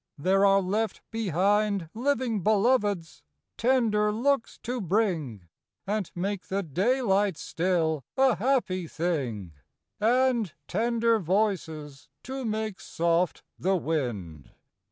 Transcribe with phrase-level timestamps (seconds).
[0.17, 3.21] there are left behind Living Beloveds,
[3.55, 5.43] tender looks to bring,
[5.85, 9.51] And make the daylight still a happy thing,
[9.99, 14.49] And tender voices, to make soft the wind.